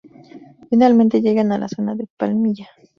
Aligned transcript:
Finalmente 0.67 1.21
llegan 1.21 1.51
a 1.51 1.59
la 1.59 1.67
zona 1.69 1.93
de 1.93 2.07
Palmilla. 2.17 2.67